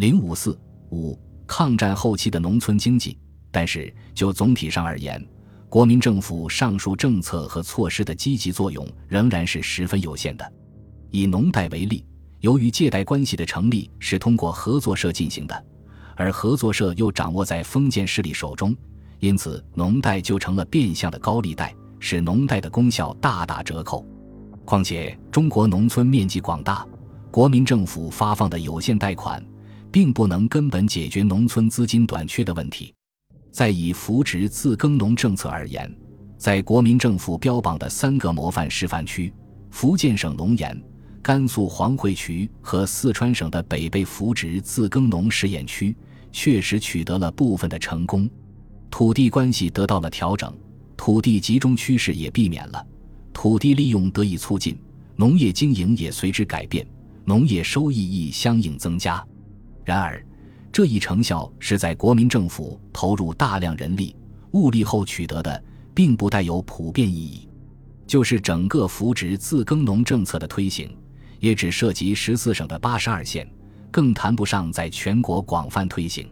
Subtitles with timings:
[0.00, 0.58] 零五四
[0.92, 1.14] 五
[1.46, 3.18] 抗战后期的农村经济，
[3.50, 5.22] 但是就总体上而言，
[5.68, 10.52] 国民政府上述政策和措施的积极作用仍然是十分有限的。
[11.10, 12.02] 以农贷为例，
[12.38, 15.64] 由于借贷关系的成立是通过合作社进行的，
[16.16, 18.74] 而合作社又掌握在封建势力手中，
[19.18, 24.02] 因此农贷就成了变相的高利贷，使农贷的功效大打折扣。
[24.64, 26.86] 况且，中国农村面积广大，
[27.30, 29.44] 国民政府发放的有限贷款，
[29.90, 32.94] 并不能根本解决农村资金短缺的问题。
[33.50, 35.92] 再以扶植自耕农政策而言，
[36.38, 39.32] 在国民政府标榜的三个模范示范区——
[39.70, 40.80] 福建省龙岩。
[41.22, 45.94] 甘肃黄会渠和四川省的北碚扶植自耕农试验区
[46.32, 48.26] 确实取得了部分的成功，
[48.90, 50.50] 土地关系得到了调整，
[50.96, 52.82] 土地集中趋势也避免了，
[53.34, 54.78] 土地利用得以促进，
[55.14, 56.86] 农业经营也随之改变，
[57.26, 59.22] 农业收益亦相应增加。
[59.84, 60.24] 然而，
[60.72, 64.14] 这一成效是在国民政府投入大量人力
[64.52, 65.62] 物力后取得的，
[65.94, 67.48] 并不带有普遍意义。
[68.06, 70.96] 就是整个扶植自耕农政策的推行。
[71.40, 73.50] 也只涉及十四省的八十二县，
[73.90, 76.28] 更谈不上在全国广泛推行，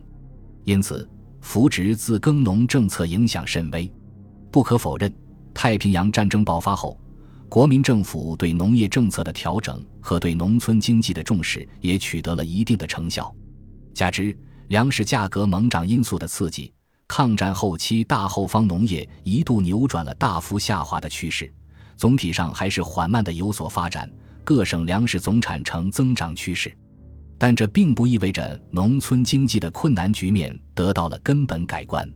[0.64, 1.08] 因此
[1.40, 3.90] 扶植自耕农政策影响甚微。
[4.50, 5.10] 不可否认，
[5.55, 7.00] 太平洋战争爆发后，
[7.48, 13.34] 国民政府对农业政策的调整和对农村经济的重视也取得了一定的成效。
[13.94, 14.36] 加之
[14.68, 16.72] 粮食价格猛涨因素的刺激，
[17.08, 21.50] 抗战后期大后方农业一度扭转了大幅下滑的趋势，
[21.96, 24.08] 总体上还是缓慢的有所发展。
[24.44, 26.74] 各省粮食总产呈增长趋势，
[27.38, 32.08] 但这并不意味着农村经济的困难局面得到了根本改观。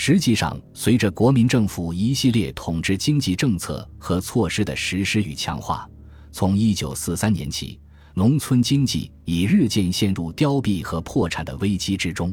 [0.00, 5.90] 实际上，随着国民政府一系列统治经济政策和措施的实施与强化，
[6.30, 7.80] 从1943年起，
[8.14, 12.32] 农村经济已日渐陷入凋敝和破产的危机之中。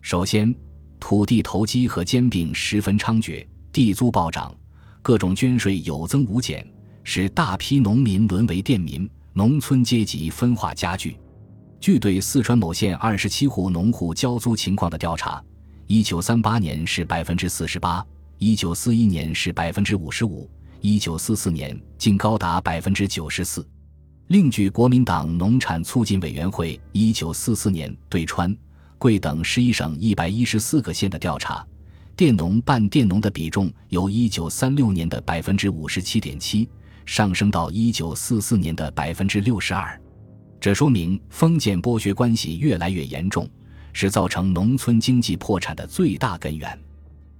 [0.00, 0.52] 首先，
[0.98, 4.56] 土地投机和兼并十分猖獗，地租暴涨，
[5.02, 6.66] 各种捐税有增无减。
[7.02, 11.18] 使大批农民沦为佃民，农村阶级分化加剧。
[11.78, 15.44] 据对四川某县二十七户农户交租情况的调查，
[15.86, 18.04] 一九三八年是百分之四十八，
[18.38, 20.50] 一九四一年是百分之五十五，
[20.80, 23.66] 一九四四年竟高达百分之九十四。
[24.28, 28.56] 另据国民党农产促进委员会一九四四年对川、
[28.96, 31.66] 贵等十一省一百一十四个县的调查，
[32.16, 36.68] 佃农半佃农的比重由一九三六年的百分之五十七点七。
[37.04, 40.00] 上升到一九四四年的百分之六十二，
[40.58, 43.46] 这说明封建剥削关系越来越严重，
[43.94, 46.78] 是造成农村经济破产的最大根源。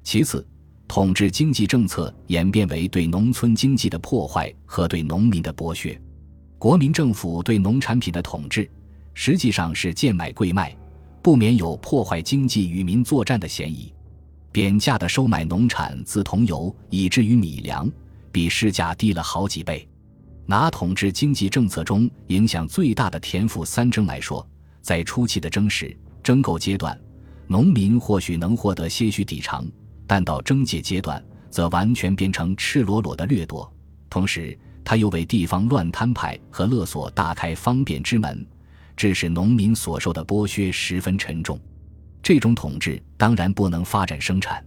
[0.03, 0.47] 其次，
[0.89, 6.01] 统治经济政策演变为对农村经济的破坏和对农民的剥削。
[6.59, 8.71] 国民政府对农产品的统治，
[9.13, 10.75] 实际上是贱买贵卖，
[11.21, 13.93] 不免有破坏经济与民作战的嫌疑。
[14.51, 17.91] 贬价的收买农产，自桐油以至于米粮。
[18.31, 19.89] 比市价低了好几倍。
[20.45, 24.45] 拿统治经济政策中影响最大的田赋三征来说，
[24.83, 26.99] 在初期的征时征购阶段，
[27.47, 29.65] 农民或许能获得些许抵偿，
[30.07, 33.73] 但到征借阶段，则完全变成赤裸裸的掠夺。
[34.09, 38.45] 同时，他又为地方乱摊派和勒索大开方便之门，
[38.97, 41.61] 致使农民所受的剥削十分沉重。
[42.23, 44.65] 这种统治当然不能发展生产。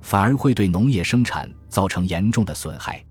[0.00, 3.04] 反而会对农业生产造成严重的损害，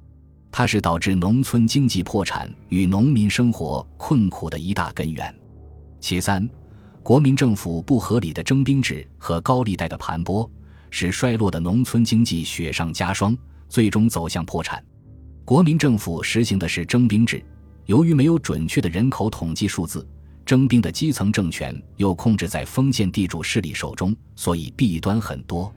[0.52, 5.34] 它是导致农村经济破产与农民生活困苦的一大根源。
[6.00, 6.50] 其三，
[7.08, 10.46] 国民政府不合理的征兵制和高利贷的盘剥，
[10.90, 13.34] 使衰落的农村经济雪上加霜，
[13.70, 14.84] 最终走向破产。
[15.46, 17.42] 国民政府实行的是征兵制，
[17.86, 20.06] 由于没有准确的人口统计数字，
[20.46, 25.74] 征兵的基层政权又控制在封建地主势力手中，所以弊端很多。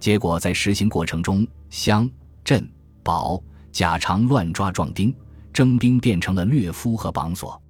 [0.00, 2.10] 结果在实行过程中，乡
[2.42, 2.68] 镇
[3.04, 3.40] 保
[3.70, 5.14] 甲常乱抓壮丁，
[5.52, 7.62] 征兵变成了掠夫和绑索。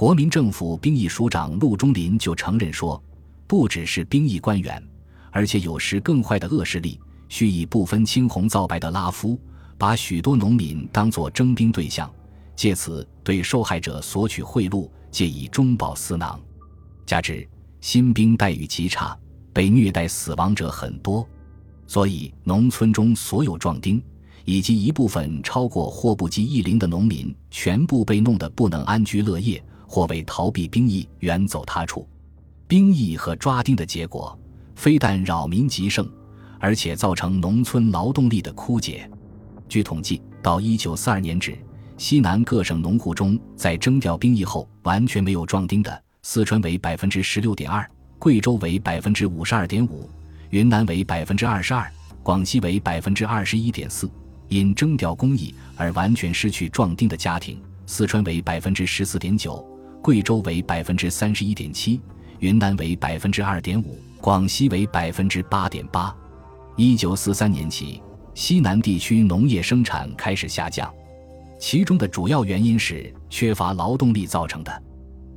[0.00, 2.98] 国民政府兵役署长陆中林就承认说，
[3.46, 4.82] 不只是兵役官员，
[5.30, 6.98] 而且有时更坏的恶势力，
[7.28, 9.38] 蓄意不分青红皂白的拉夫，
[9.76, 12.10] 把许多农民当作征兵对象，
[12.56, 16.40] 借此对受害者索取贿赂，借以中饱私囊。
[17.04, 17.46] 加之
[17.82, 19.14] 新兵待遇极差，
[19.52, 21.28] 被虐待死亡者很多。
[21.86, 24.02] 所以，农村中所有壮丁，
[24.46, 32.08] 以及一部分超过或不及一龄的农民，全部被弄得不能安居乐业，或为逃避兵役远走他处。
[32.68, 34.38] 兵役和抓丁的结果，
[34.76, 36.08] 非但扰民极盛，
[36.60, 39.10] 而且造成农村劳动力的枯竭。
[39.68, 41.58] 据统计，到一九四二年止，
[41.96, 47.84] 西南各省农户中，在征调兵役后完全没有壮丁的，四川为百分之十六点二，
[48.16, 50.08] 贵州为百分之五十二点五，
[50.50, 51.90] 云南为百分之二十二，
[52.22, 54.08] 广西为百分之二十一点四。
[54.46, 59.64] 因征调工艺而完全失去壮丁的家庭，四川为百分之十四点九，
[60.02, 62.00] 贵州为百分之三十一点七，
[62.38, 66.14] 云南为百分之二点五，广西为百分之八点八。
[66.76, 68.02] 一九四三年起，
[68.34, 70.92] 西南地区农业生产开始下降，
[71.58, 74.82] 其中的主要原因是缺乏劳动力造成的。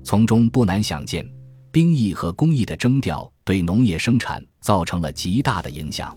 [0.04, 1.28] 从中不难想见，
[1.72, 6.16] 兵役和工艺的征调对农业生产造成了极大的影响。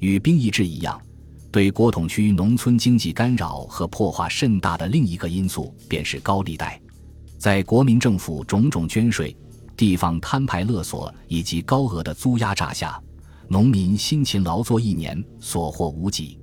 [0.00, 1.00] 与兵役制一样。
[1.52, 6.78] 对国统区农村经济干扰和破坏甚大的另一个因素，便是高利贷。
[7.38, 9.36] 在国民政府种种捐税、
[9.76, 13.00] 地方摊牌勒索以及高额的租压榨下，
[13.48, 16.38] 农民辛勤劳作一年，所获无几。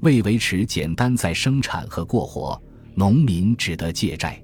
[0.00, 2.60] 为维持简单再生产和过活，
[2.94, 4.40] 农民只得借债。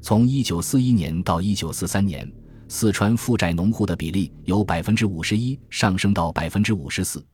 [0.00, 2.32] 从1941年到1943年，
[2.68, 7.24] 四川负债农户的比例由百分之五十一上升到百分之五十四。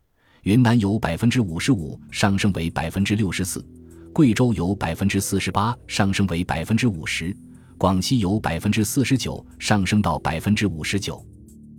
[0.42, 3.66] 云南由百分之五十五上升为百分之六十四，
[4.12, 7.34] 贵州由百分之四十八上升为百分之五十，
[7.76, 11.24] 广西由百分之四十九上升到百分之五十九。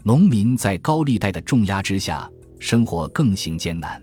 [0.03, 4.01] 农民在高利贷的重压之下，生活更形艰难。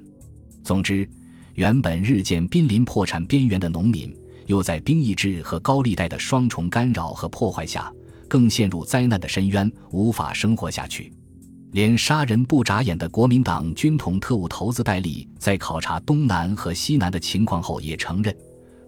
[0.64, 1.08] 总之，
[1.54, 4.12] 原本日渐濒临破产边缘的农民，
[4.46, 7.92] 又在兵役制和高利贷的双重干扰和破坏下，
[8.28, 11.12] 更陷入灾难的深渊，无法生活下去。
[11.72, 18.36] 连杀人不眨眼的国民党军统特务头子戴笠，在考察东南和西南的情况后，也承认，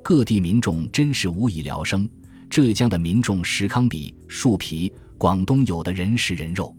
[0.03, 2.09] 各地民众真是无以聊生。
[2.55, 6.73] 浙江的民众食糠比树皮，广东有的人食人肉。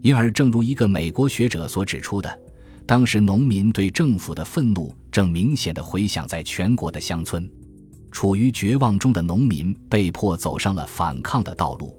[0.00, 2.38] 因而，正如一个美国学者所指出的，
[2.86, 7.46] 当时农民对政府的愤怒正明显的回响在全国的乡村。
[8.10, 11.94] 处于绝望中的农民被迫走上了反抗的道路。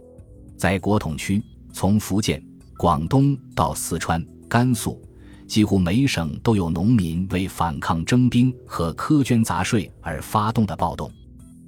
[0.57, 2.43] 在国统区，从福建。
[2.75, 4.99] 广东到四川、甘肃，
[5.47, 11.11] 几乎每省都有农民为反抗征兵和苛捐杂税而发动的暴动。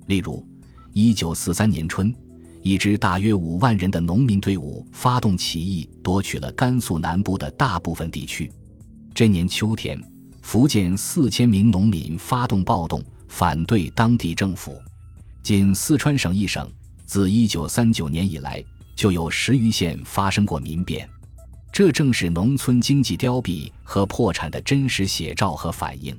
[0.07, 0.43] 例如，
[0.93, 2.13] 一九四三年春，
[2.61, 8.51] 一支大约五万人的农民队伍发动起义，夺取了甘肃南部的大部分地区。
[9.13, 9.99] 这年秋天，
[10.43, 14.79] 福建四千名农民发动暴动，反对当地政府。
[15.41, 16.69] 仅四川省一省，
[17.05, 18.63] 自一九三九年以来。
[18.95, 21.09] 就有十余县发生过民变，
[21.71, 26.15] 这正是农村经济凋敝和破产的真实写照和反映。